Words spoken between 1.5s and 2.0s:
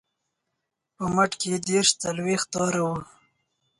یې دېرش